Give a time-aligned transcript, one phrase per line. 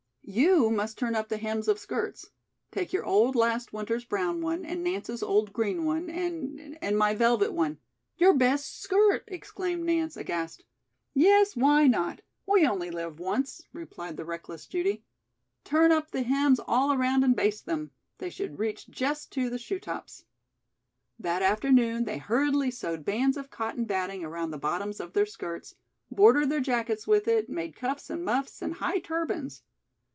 [0.23, 2.29] "You must turn up the hems of skirts.
[2.71, 7.13] Take your old last winter's brown one, and Nance's old green one, and and my
[7.13, 7.79] velvet one"
[8.19, 10.63] "Your best skirt!" exclaimed Nance aghast.
[11.13, 12.21] "Yes, why not?
[12.45, 15.03] We only live once," replied the reckless Judy.
[15.65, 17.91] "Turn up the hems all around and baste them.
[18.19, 20.23] They should reach just to the shoetops."
[21.19, 25.75] That afternoon they hurriedly sewed bands of cotton batting around the bottoms of their skirts,
[26.09, 29.63] bordered their jackets with it, made cuffs and muffs and high turbans.